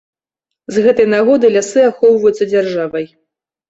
[0.77, 3.05] З гэтай нагоды лясы ахоўваюцца дзяржавай.